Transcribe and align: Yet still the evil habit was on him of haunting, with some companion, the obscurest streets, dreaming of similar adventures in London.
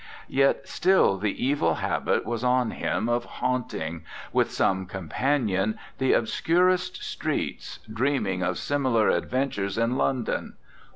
Yet 0.29 0.67
still 0.67 1.19
the 1.19 1.45
evil 1.45 1.75
habit 1.75 2.25
was 2.25 2.43
on 2.43 2.71
him 2.71 3.07
of 3.07 3.23
haunting, 3.23 4.03
with 4.33 4.49
some 4.51 4.87
companion, 4.87 5.77
the 5.99 6.13
obscurest 6.13 7.03
streets, 7.03 7.77
dreaming 7.87 8.41
of 8.41 8.57
similar 8.57 9.09
adventures 9.09 9.77
in 9.77 9.97
London. 9.97 10.55